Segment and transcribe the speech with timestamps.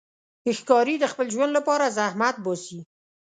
[0.57, 2.79] ښکاري د خپل ژوند لپاره زحمت باسي.